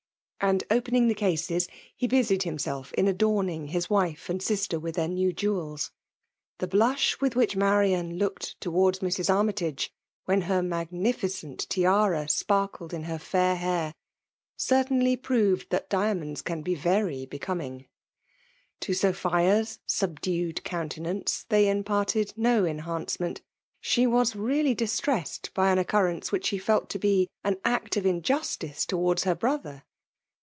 [0.41, 4.95] *' And cpemng Ihe cases, he busied himself in adorning his wife and sister with
[4.95, 5.91] their new jewels.
[6.59, 9.29] Hie hhish with which Marian looked towards Mrs.
[9.31, 9.91] Armytage,
[10.25, 13.93] when her magnificent tiara spaxUed in her fair hair,
[14.57, 17.85] certainly proved that diamonds om be very becoming.
[18.79, 23.41] To Sophia^s subdued tsountenance they imparted no eidmnceasent.
[23.79, 28.07] She was really distressed by an occurrence which she felt to be an act of
[28.07, 29.83] injustice towards her brother.